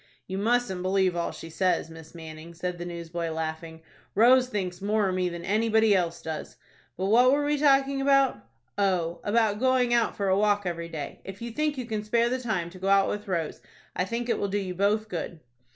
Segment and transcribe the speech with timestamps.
[0.25, 3.83] "You mustn't believe all she says, Miss Manning," said the newsboy, laughing.
[4.15, 6.57] "Rose thinks more of me than anybody else does.
[6.97, 8.43] But what were we talking about?
[8.79, 11.21] Oh, about going out for a walk every day.
[11.23, 13.61] If you think you can spare the time to go out with Rose,
[13.95, 15.39] I think it will do you both good."